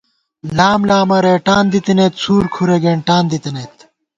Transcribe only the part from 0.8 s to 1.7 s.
لامہ رېٹان